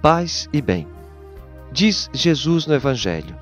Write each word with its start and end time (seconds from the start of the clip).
paz 0.00 0.48
e 0.50 0.62
bem. 0.62 0.86
Diz 1.70 2.08
Jesus 2.12 2.66
no 2.66 2.74
Evangelho: 2.74 3.36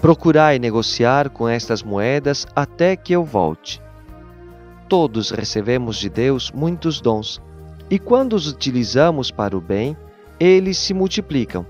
Procurai 0.00 0.58
negociar 0.58 1.28
com 1.28 1.48
estas 1.48 1.82
moedas 1.82 2.46
até 2.54 2.94
que 2.94 3.12
eu 3.12 3.24
volte. 3.24 3.82
Todos 4.88 5.30
recebemos 5.30 5.96
de 5.96 6.08
Deus 6.08 6.52
muitos 6.52 7.00
dons, 7.00 7.42
e 7.90 7.98
quando 7.98 8.34
os 8.34 8.46
utilizamos 8.46 9.30
para 9.30 9.56
o 9.56 9.60
bem, 9.60 9.96
eles 10.38 10.78
se 10.78 10.94
multiplicam. 10.94 11.66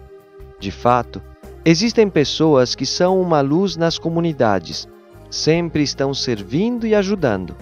De 0.59 0.71
fato, 0.71 1.23
existem 1.65 2.09
pessoas 2.09 2.75
que 2.75 2.85
são 2.85 3.21
uma 3.21 3.41
luz 3.41 3.77
nas 3.77 3.99
comunidades, 3.99 4.87
sempre 5.31 5.83
estão 5.83 6.13
servindo 6.13 6.87
e 6.87 6.95
ajudando. 6.95 7.57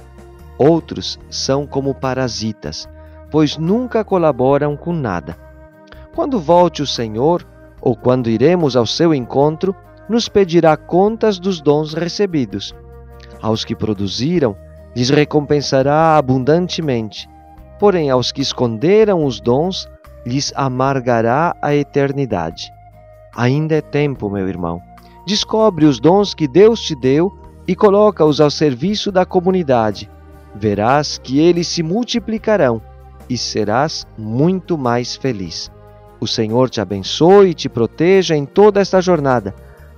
Outros 0.58 1.18
são 1.30 1.66
como 1.66 1.94
parasitas, 1.94 2.88
pois 3.30 3.56
nunca 3.56 4.04
colaboram 4.04 4.76
com 4.76 4.92
nada. 4.92 5.51
Quando 6.14 6.38
volte 6.38 6.82
o 6.82 6.86
Senhor, 6.86 7.46
ou 7.80 7.96
quando 7.96 8.28
iremos 8.28 8.76
ao 8.76 8.86
seu 8.86 9.14
encontro, 9.14 9.74
nos 10.08 10.28
pedirá 10.28 10.76
contas 10.76 11.38
dos 11.38 11.60
dons 11.60 11.94
recebidos. 11.94 12.74
Aos 13.40 13.64
que 13.64 13.74
produziram, 13.74 14.54
lhes 14.94 15.08
recompensará 15.10 16.16
abundantemente, 16.16 17.28
porém 17.78 18.10
aos 18.10 18.30
que 18.30 18.42
esconderam 18.42 19.24
os 19.24 19.40
dons, 19.40 19.88
lhes 20.24 20.52
amargará 20.54 21.56
a 21.60 21.74
eternidade. 21.74 22.70
Ainda 23.34 23.76
é 23.76 23.80
tempo, 23.80 24.28
meu 24.28 24.46
irmão. 24.46 24.80
Descobre 25.26 25.86
os 25.86 25.98
dons 25.98 26.34
que 26.34 26.46
Deus 26.46 26.80
te 26.82 26.94
deu 26.94 27.32
e 27.66 27.74
coloca-os 27.74 28.40
ao 28.40 28.50
serviço 28.50 29.10
da 29.10 29.24
comunidade. 29.24 30.10
Verás 30.54 31.16
que 31.16 31.38
eles 31.40 31.66
se 31.68 31.82
multiplicarão 31.82 32.82
e 33.30 33.38
serás 33.38 34.06
muito 34.18 34.76
mais 34.76 35.16
feliz. 35.16 35.70
O 36.22 36.26
Senhor 36.28 36.70
te 36.70 36.80
abençoe 36.80 37.48
e 37.48 37.54
te 37.54 37.68
proteja 37.68 38.36
em 38.36 38.46
toda 38.46 38.80
esta 38.80 39.00
jornada. 39.00 39.52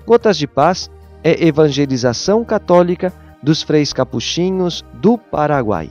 Gotas 0.07 0.39
de 0.39 0.47
Paz 0.47 0.91
é 1.23 1.47
evangelização 1.47 2.43
católica 2.43 3.13
dos 3.43 3.61
freis 3.61 3.93
capuchinhos 3.93 4.83
do 4.95 5.19
Paraguai. 5.19 5.91